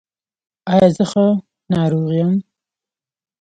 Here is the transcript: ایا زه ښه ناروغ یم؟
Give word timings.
ایا 0.71 0.87
زه 0.95 1.03
ښه 1.11 1.25
ناروغ 1.71 2.09
یم؟ 2.17 2.31